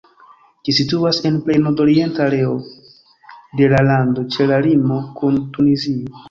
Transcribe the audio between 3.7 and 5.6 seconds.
la lando, ĉe la limo kun